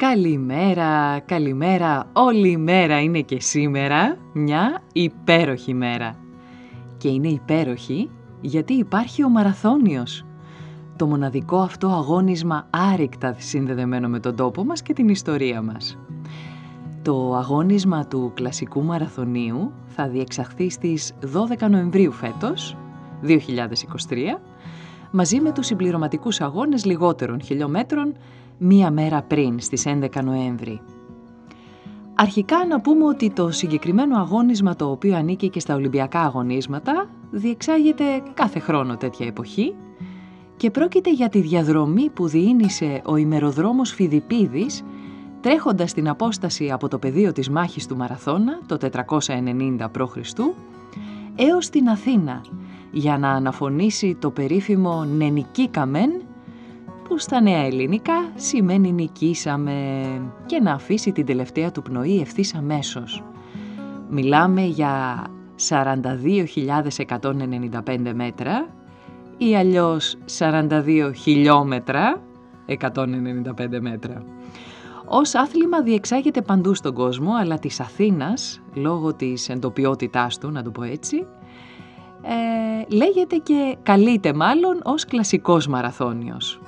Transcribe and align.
Καλημέρα, 0.00 1.18
καλημέρα, 1.18 2.10
όλη 2.12 2.50
η 2.50 2.56
μέρα 2.56 3.00
είναι 3.00 3.20
και 3.20 3.40
σήμερα 3.40 4.16
μια 4.32 4.82
υπέροχη 4.92 5.74
μέρα. 5.74 6.16
Και 6.96 7.08
είναι 7.08 7.28
υπέροχη 7.28 8.10
γιατί 8.40 8.72
υπάρχει 8.72 9.24
ο 9.24 9.28
Μαραθώνιος. 9.28 10.24
Το 10.96 11.06
μοναδικό 11.06 11.58
αυτό 11.58 11.88
αγώνισμα 11.88 12.66
άρρηκτα 12.70 13.34
συνδεδεμένο 13.38 14.08
με 14.08 14.20
τον 14.20 14.36
τόπο 14.36 14.64
μας 14.64 14.82
και 14.82 14.92
την 14.92 15.08
ιστορία 15.08 15.62
μας. 15.62 15.98
Το 17.02 17.34
αγώνισμα 17.34 18.06
του 18.06 18.32
κλασικού 18.34 18.82
μαραθωνίου 18.82 19.72
θα 19.86 20.08
διεξαχθεί 20.08 20.70
στις 20.70 21.12
12 21.60 21.68
Νοεμβρίου 21.70 22.12
φέτος, 22.12 22.76
2023, 23.22 24.40
μαζί 25.10 25.40
με 25.40 25.52
τους 25.52 25.66
συμπληρωματικούς 25.66 26.40
αγώνες 26.40 26.84
λιγότερων 26.84 27.42
χιλιόμετρων 27.42 28.14
μία 28.62 28.90
μέρα 28.90 29.22
πριν, 29.22 29.60
στις 29.60 29.86
11 29.86 30.22
Νοέμβρη. 30.24 30.80
Αρχικά 32.14 32.66
να 32.66 32.80
πούμε 32.80 33.04
ότι 33.04 33.30
το 33.30 33.50
συγκεκριμένο 33.50 34.18
αγώνισμα 34.18 34.76
το 34.76 34.90
οποίο 34.90 35.16
ανήκει 35.16 35.48
και 35.48 35.60
στα 35.60 35.74
Ολυμπιακά 35.74 36.20
αγωνίσματα 36.20 37.08
διεξάγεται 37.30 38.04
κάθε 38.34 38.58
χρόνο 38.58 38.96
τέτοια 38.96 39.26
εποχή 39.26 39.74
και 40.56 40.70
πρόκειται 40.70 41.12
για 41.12 41.28
τη 41.28 41.40
διαδρομή 41.40 42.10
που 42.10 42.28
διήνυσε 42.28 43.02
ο 43.04 43.16
ημεροδρόμος 43.16 43.90
Φιδιπίδης 43.92 44.82
τρέχοντας 45.40 45.92
την 45.92 46.08
απόσταση 46.08 46.70
από 46.70 46.88
το 46.88 46.98
πεδίο 46.98 47.32
της 47.32 47.50
μάχης 47.50 47.86
του 47.86 47.96
Μαραθώνα 47.96 48.60
το 48.66 48.78
490 49.06 49.86
π.Χ. 49.92 50.16
έως 51.36 51.68
την 51.68 51.88
Αθήνα 51.88 52.44
για 52.90 53.18
να 53.18 53.30
αναφωνήσει 53.30 54.16
το 54.20 54.30
περίφημο 54.30 55.04
«Νενική 55.04 55.68
Καμέν» 55.68 56.10
που 57.10 57.18
στα 57.18 57.40
νέα 57.40 57.64
ελληνικά 57.64 58.32
σημαίνει 58.34 58.92
νικήσαμε 58.92 60.04
και 60.46 60.60
να 60.60 60.72
αφήσει 60.72 61.12
την 61.12 61.26
τελευταία 61.26 61.70
του 61.70 61.82
πνοή 61.82 62.20
ευθύς 62.20 62.54
αμέσως. 62.54 63.22
Μιλάμε 64.08 64.62
για 64.62 65.26
42.195 65.68 68.12
μέτρα 68.14 68.66
ή 69.38 69.56
αλλιώς 69.56 70.16
42 70.38 71.12
χιλιόμετρα 71.14 72.22
195 72.66 72.76
μέτρα. 73.80 74.24
Ως 75.06 75.34
άθλημα 75.34 75.82
διεξάγεται 75.82 76.42
παντού 76.42 76.74
στον 76.74 76.94
κόσμο, 76.94 77.32
αλλά 77.40 77.58
της 77.58 77.80
Αθήνας, 77.80 78.60
λόγω 78.74 79.14
της 79.14 79.48
εντοπιότητάς 79.48 80.38
του, 80.38 80.50
να 80.50 80.62
το 80.62 80.70
πω 80.70 80.82
έτσι, 80.82 81.26
ε, 82.22 82.94
λέγεται 82.94 83.36
και 83.36 83.76
καλείται 83.82 84.32
μάλλον 84.32 84.80
ως 84.84 85.04
κλασικός 85.04 85.66
μαραθώνιος. 85.66 86.60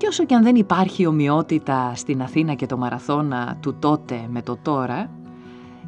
Και 0.00 0.06
όσο 0.06 0.24
και 0.24 0.34
αν 0.34 0.42
δεν 0.42 0.56
υπάρχει 0.56 1.06
ομοιότητα 1.06 1.92
στην 1.94 2.22
Αθήνα 2.22 2.54
και 2.54 2.66
το 2.66 2.76
μαραθώνα 2.76 3.56
του 3.60 3.76
τότε 3.78 4.26
με 4.30 4.42
το 4.42 4.56
τώρα, 4.62 5.10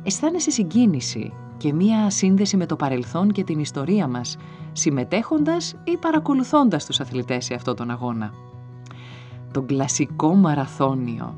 αισθάνεσαι 0.03 0.51
συγκίνηση 0.51 1.33
και 1.57 1.73
μία 1.73 2.11
σύνδεση 2.11 2.57
με 2.57 2.67
το 2.67 2.77
παρελθόν 2.77 3.33
και 3.33 3.45
την 3.45 3.59
ιστορία 3.59 4.07
μας, 4.09 4.37
συμμετέχοντας 4.73 5.75
ή 5.85 5.97
παρακολουθώντας 5.97 6.87
τους 6.87 7.01
αθλητές 7.01 7.45
σε 7.45 7.55
αυτόν 7.55 7.77
τον 7.77 7.91
αγώνα. 7.91 8.33
Το 9.53 9.63
κλασικό 9.63 10.35
μαραθώνιο 10.35 11.35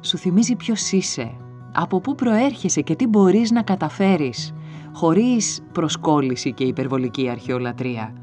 σου 0.00 0.18
θυμίζει 0.18 0.56
ποιος 0.56 0.92
είσαι, 0.92 1.36
από 1.72 2.00
πού 2.00 2.14
προέρχεσαι 2.14 2.80
και 2.80 2.96
τι 2.96 3.06
μπορείς 3.06 3.50
να 3.50 3.62
καταφέρεις, 3.62 4.54
χωρίς 4.92 5.62
προσκόλληση 5.72 6.52
και 6.52 6.64
υπερβολική 6.64 7.28
αρχαιολατρεία 7.28 8.14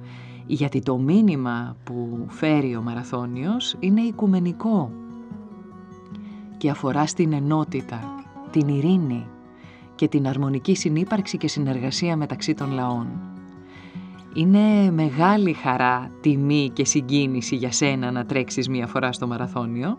γιατί 0.48 0.82
το 0.82 0.98
μήνυμα 0.98 1.76
που 1.84 2.26
φέρει 2.28 2.76
ο 2.76 2.82
Μαραθώνιος 2.82 3.76
είναι 3.80 4.02
οικουμενικό 4.02 4.92
και 6.58 6.70
αφορά 6.70 7.06
στην 7.06 7.34
ενότητα, 7.34 8.00
την 8.52 8.68
ειρήνη 8.68 9.26
και 9.96 10.08
την 10.08 10.28
αρμονική 10.28 10.76
συνύπαρξη 10.76 11.38
και 11.38 11.48
συνεργασία 11.48 12.16
μεταξύ 12.16 12.54
των 12.54 12.72
λαών. 12.72 13.08
Είναι 14.34 14.92
μεγάλη 14.92 15.54
χαρά, 15.54 16.12
τιμή 16.22 16.70
και 16.74 16.86
συγκίνηση 16.86 17.56
για 17.56 17.72
σένα 17.72 18.12
να 18.12 18.26
τρέξεις 18.26 18.70
μία 18.70 18.88
φορά 18.88 19.12
στο 19.12 19.28
Μαραθώνιο, 19.28 19.98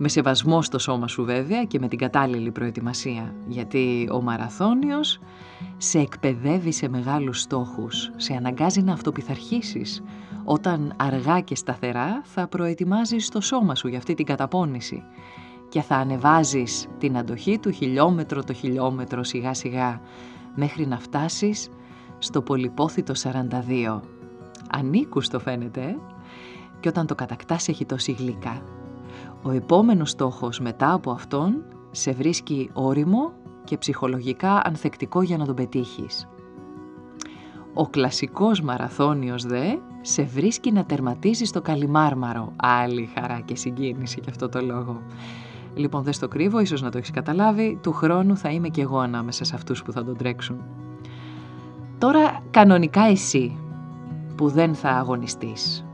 με 0.00 0.08
σεβασμό 0.08 0.62
στο 0.62 0.78
σώμα 0.78 1.08
σου 1.08 1.24
βέβαια 1.24 1.64
και 1.64 1.78
με 1.78 1.88
την 1.88 1.98
κατάλληλη 1.98 2.50
προετοιμασία, 2.50 3.34
γιατί 3.46 4.08
ο 4.12 4.22
Μαραθώνιος 4.22 5.18
σε 5.76 5.98
εκπαιδεύει 5.98 6.72
σε 6.72 6.88
μεγάλους 6.88 7.40
στόχους, 7.40 8.10
σε 8.16 8.34
αναγκάζει 8.34 8.82
να 8.82 8.92
αυτοπιθαρχήσεις, 8.92 10.02
όταν 10.44 10.94
αργά 10.96 11.40
και 11.40 11.54
σταθερά 11.54 12.20
θα 12.24 12.48
προετοιμάζεις 12.48 13.28
το 13.28 13.40
σώμα 13.40 13.74
σου 13.74 13.88
για 13.88 13.98
αυτή 13.98 14.14
την 14.14 14.24
καταπώνηση 14.24 15.02
και 15.68 15.80
θα 15.80 15.96
ανεβάζεις 15.96 16.86
την 16.98 17.16
αντοχή 17.16 17.58
του 17.58 17.70
χιλιόμετρο 17.70 18.44
το 18.44 18.52
χιλιόμετρο 18.52 19.24
σιγά 19.24 19.54
σιγά 19.54 20.00
μέχρι 20.54 20.86
να 20.86 20.98
φτάσεις 20.98 21.68
στο 22.18 22.42
πολυπόθητο 22.42 23.14
42. 23.22 24.00
Ανήκουστο 24.70 25.38
φαίνεται 25.38 25.80
ε; 25.80 25.96
και 26.80 26.88
όταν 26.88 27.06
το 27.06 27.14
κατακτάς 27.14 27.68
έχει 27.68 27.84
τόση 27.84 28.12
γλυκά. 28.12 28.77
Ο 29.42 29.50
επόμενος 29.50 30.10
στόχος 30.10 30.60
μετά 30.60 30.92
από 30.92 31.10
αυτόν 31.10 31.64
σε 31.90 32.12
βρίσκει 32.12 32.70
όριμο 32.72 33.32
και 33.64 33.78
ψυχολογικά 33.78 34.62
ανθεκτικό 34.64 35.22
για 35.22 35.36
να 35.36 35.46
τον 35.46 35.54
πετύχεις. 35.54 36.28
Ο 37.74 37.86
κλασικός 37.86 38.60
μαραθώνιος 38.60 39.44
δε 39.44 39.76
σε 40.00 40.22
βρίσκει 40.22 40.72
να 40.72 40.84
τερματίζει 40.84 41.50
το 41.50 41.60
καλυμάρμαρο. 41.62 42.52
Άλλη 42.56 43.10
χαρά 43.14 43.40
και 43.40 43.56
συγκίνηση 43.56 44.20
για 44.22 44.30
αυτό 44.30 44.48
το 44.48 44.60
λόγο. 44.60 45.02
Λοιπόν, 45.74 46.02
δεν 46.02 46.12
στο 46.12 46.28
κρύβω, 46.28 46.60
ίσως 46.60 46.82
να 46.82 46.90
το 46.90 46.98
έχεις 46.98 47.10
καταλάβει, 47.10 47.78
του 47.82 47.92
χρόνου 47.92 48.36
θα 48.36 48.50
είμαι 48.50 48.68
και 48.68 48.80
εγώ 48.80 48.98
ανάμεσα 48.98 49.44
σε 49.44 49.54
αυτούς 49.54 49.82
που 49.82 49.92
θα 49.92 50.04
τον 50.04 50.16
τρέξουν. 50.16 50.62
Τώρα, 51.98 52.42
κανονικά 52.50 53.02
εσύ, 53.02 53.58
που 54.36 54.48
δεν 54.48 54.74
θα 54.74 54.90
αγωνιστείς, 54.90 55.86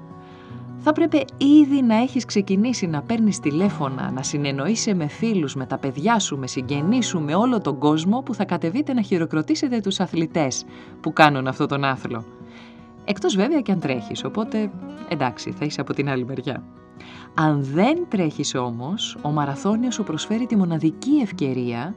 θα 0.86 0.92
πρέπει 0.92 1.24
ήδη 1.36 1.82
να 1.82 1.96
έχεις 1.96 2.24
ξεκινήσει 2.24 2.86
να 2.86 3.02
παίρνεις 3.02 3.40
τηλέφωνα, 3.40 4.10
να 4.10 4.22
συνεννοείσαι 4.22 4.94
με 4.94 5.06
φίλους, 5.06 5.54
με 5.54 5.66
τα 5.66 5.78
παιδιά 5.78 6.18
σου, 6.18 6.38
με 6.38 6.46
συγγενείς 6.46 7.06
σου, 7.06 7.20
με 7.20 7.34
όλο 7.34 7.60
τον 7.60 7.78
κόσμο 7.78 8.20
που 8.20 8.34
θα 8.34 8.44
κατεβείτε 8.44 8.92
να 8.92 9.02
χειροκροτήσετε 9.02 9.80
τους 9.80 10.00
αθλητές 10.00 10.64
που 11.00 11.12
κάνουν 11.12 11.46
αυτό 11.46 11.66
τον 11.66 11.84
άθλο. 11.84 12.24
Εκτός 13.04 13.36
βέβαια 13.36 13.60
και 13.60 13.72
αν 13.72 13.80
τρέχεις, 13.80 14.24
οπότε 14.24 14.70
εντάξει 15.08 15.50
θα 15.50 15.64
είσαι 15.64 15.80
από 15.80 15.92
την 15.92 16.08
άλλη 16.08 16.24
μεριά. 16.24 16.62
Αν 17.34 17.64
δεν 17.64 18.06
τρέχεις 18.08 18.54
όμως, 18.54 19.16
ο 19.22 19.30
μαραθώνιος 19.30 19.94
σου 19.94 20.02
προσφέρει 20.02 20.46
τη 20.46 20.56
μοναδική 20.56 21.14
ευκαιρία 21.22 21.94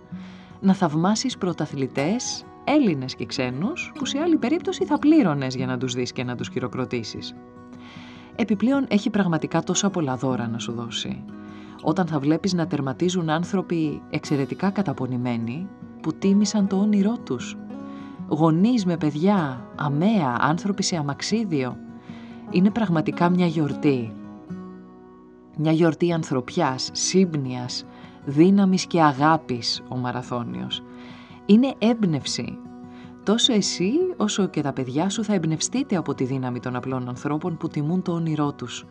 να 0.59 0.73
θαυμάσεις 0.73 1.37
πρωταθλητές, 1.37 2.45
Έλληνες 2.63 3.15
και 3.15 3.25
ξένους, 3.25 3.91
που 3.95 4.05
σε 4.05 4.19
άλλη 4.19 4.37
περίπτωση 4.37 4.85
θα 4.85 4.99
πλήρωνες 4.99 5.55
για 5.55 5.65
να 5.65 5.77
τους 5.77 5.93
δεις 5.93 6.11
και 6.11 6.23
να 6.23 6.35
τους 6.35 6.49
χειροκροτήσεις. 6.49 7.35
Επιπλέον 8.39 8.85
έχει 8.87 9.09
πραγματικά 9.09 9.63
τόσα 9.63 9.89
πολλά 9.89 10.15
δώρα 10.15 10.47
να 10.47 10.59
σου 10.59 10.71
δώσει. 10.71 11.23
Όταν 11.81 12.07
θα 12.07 12.19
βλέπεις 12.19 12.53
να 12.53 12.67
τερματίζουν 12.67 13.29
άνθρωποι 13.29 14.01
εξαιρετικά 14.09 14.69
καταπονημένοι 14.69 15.67
που 16.01 16.13
τίμησαν 16.13 16.67
το 16.67 16.75
όνειρό 16.75 17.17
τους. 17.17 17.57
Γονείς 18.27 18.85
με 18.85 18.97
παιδιά, 18.97 19.67
αμαία, 19.75 20.37
άνθρωποι 20.39 20.83
σε 20.83 20.95
αμαξίδιο. 20.95 21.77
Είναι 22.49 22.69
πραγματικά 22.69 23.29
μια 23.29 23.45
γιορτή. 23.45 24.13
Μια 25.57 25.71
γιορτή 25.71 26.13
ανθρωπιάς, 26.13 26.89
σύμπνοιας, 26.93 27.85
δύναμης 28.25 28.85
και 28.85 29.01
αγάπης 29.01 29.83
ο 29.89 29.95
Μαραθώνιος. 29.95 30.83
Είναι 31.45 31.73
έμπνευση. 31.77 32.57
Τόσο 33.27 33.53
εσύ 33.53 33.91
όσο 34.17 34.47
και 34.47 34.61
τα 34.61 34.73
παιδιά 34.73 35.09
σου 35.09 35.23
θα 35.23 35.33
εμπνευστείτε 35.33 35.95
από 35.95 36.13
τη 36.13 36.23
δύναμη 36.23 36.59
των 36.59 36.75
απλών 36.75 37.09
ανθρώπων 37.09 37.57
που 37.57 37.67
τιμούν 37.67 38.01
το 38.01 38.11
όνειρό 38.11 38.53
τους 38.53 38.85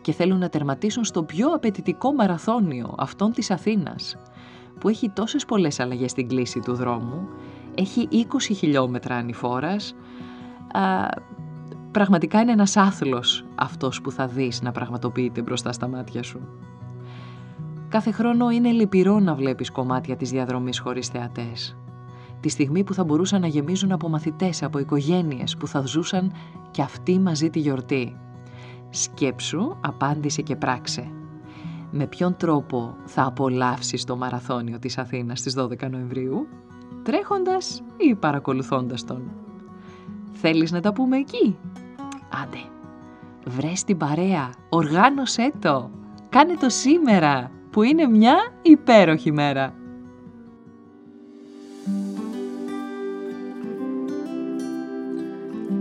και 0.00 0.12
θέλουν 0.12 0.38
να 0.38 0.48
τερματίσουν 0.48 1.04
στο 1.04 1.22
πιο 1.22 1.48
απαιτητικό 1.48 2.12
μαραθώνιο, 2.12 2.94
αυτόν 2.98 3.32
της 3.32 3.50
Αθήνας, 3.50 4.16
που 4.80 4.88
έχει 4.88 5.10
τόσες 5.10 5.44
πολλές 5.44 5.80
αλλαγές 5.80 6.10
στην 6.10 6.28
κλίση 6.28 6.60
του 6.60 6.74
δρόμου, 6.74 7.28
έχει 7.74 8.08
20 8.10 8.54
χιλιόμετρα 8.54 9.14
ανηφόρας, 9.14 9.94
α, 10.72 11.08
πραγματικά 11.90 12.40
είναι 12.40 12.52
ένας 12.52 12.76
άθλος 12.76 13.44
αυτός 13.54 14.00
που 14.00 14.10
θα 14.10 14.26
δεις 14.26 14.62
να 14.62 14.72
πραγματοποιείται 14.72 15.42
μπροστά 15.42 15.72
στα 15.72 15.88
μάτια 15.88 16.22
σου. 16.22 16.40
Κάθε 17.88 18.10
χρόνο 18.10 18.50
είναι 18.50 18.70
λυπηρό 18.70 19.18
να 19.18 19.34
βλέπεις 19.34 19.70
κομμάτια 19.70 20.16
της 20.16 20.30
διαδρομής 20.30 20.78
χωρίς 20.78 21.08
θεατές. 21.08 21.76
Τη 22.40 22.48
στιγμή 22.48 22.84
που 22.84 22.94
θα 22.94 23.04
μπορούσαν 23.04 23.40
να 23.40 23.46
γεμίζουν 23.46 23.92
από 23.92 24.08
μαθητές, 24.08 24.62
από 24.62 24.78
οικογένειες 24.78 25.56
που 25.56 25.66
θα 25.66 25.80
ζούσαν 25.80 26.32
και 26.70 26.82
αυτοί 26.82 27.18
μαζί 27.18 27.50
τη 27.50 27.58
γιορτή. 27.58 28.16
Σκέψου, 28.90 29.76
απάντησε 29.80 30.42
και 30.42 30.56
πράξε. 30.56 31.10
Με 31.90 32.06
ποιον 32.06 32.36
τρόπο 32.36 32.96
θα 33.04 33.24
απολαύσεις 33.26 34.04
το 34.04 34.16
μαραθώνιο 34.16 34.78
της 34.78 34.98
Αθήνας 34.98 35.38
στις 35.38 35.54
12 35.58 35.90
Νοεμβρίου, 35.90 36.46
τρέχοντας 37.02 37.82
ή 37.96 38.14
παρακολουθώντας 38.14 39.04
τον; 39.04 39.22
Θέλεις 40.32 40.70
να 40.70 40.80
τα 40.80 40.92
πούμε 40.92 41.16
εκεί; 41.16 41.58
Άντε, 42.42 42.62
βρες 43.46 43.84
την 43.84 43.96
παρέα, 43.96 44.50
οργάνωσέ 44.68 45.52
το, 45.58 45.90
κάνε 46.28 46.54
το 46.54 46.68
σήμερα, 46.68 47.50
που 47.70 47.82
είναι 47.82 48.06
μια 48.06 48.36
υπέροχη 48.62 49.32
μέρα. 49.32 49.74